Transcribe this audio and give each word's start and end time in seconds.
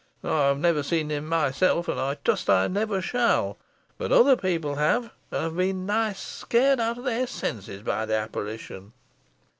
I 0.23 0.47
have 0.47 0.57
never 0.57 0.81
seen 0.81 1.11
him 1.11 1.27
myself, 1.27 1.87
and 1.87 2.25
trust 2.25 2.49
I 2.49 2.67
never 2.67 3.03
shall; 3.03 3.59
but 3.99 4.11
other 4.11 4.35
people 4.35 4.73
have, 4.77 5.11
and 5.29 5.43
have 5.43 5.55
been 5.57 5.85
nigh 5.85 6.13
scared 6.13 6.79
out 6.79 6.97
of 6.97 7.03
their 7.03 7.27
senses 7.27 7.83
by 7.83 8.07
the 8.07 8.15
apparition." 8.15 8.93